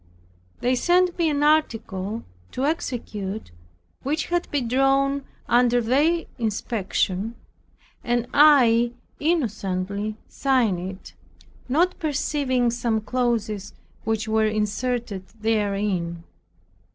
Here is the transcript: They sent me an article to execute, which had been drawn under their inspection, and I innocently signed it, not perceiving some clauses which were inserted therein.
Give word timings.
They 0.61 0.73
sent 0.73 1.15
me 1.19 1.29
an 1.29 1.43
article 1.43 2.23
to 2.53 2.65
execute, 2.65 3.51
which 4.01 4.29
had 4.29 4.49
been 4.49 4.67
drawn 4.67 5.23
under 5.47 5.79
their 5.79 6.25
inspection, 6.39 7.35
and 8.03 8.25
I 8.33 8.93
innocently 9.19 10.17
signed 10.27 10.79
it, 10.79 11.13
not 11.69 11.99
perceiving 11.99 12.71
some 12.71 13.01
clauses 13.01 13.75
which 14.03 14.27
were 14.27 14.47
inserted 14.47 15.27
therein. 15.39 16.23